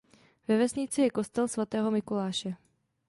[0.47, 2.55] Ve vesnici je kostel svatého Mikuláše.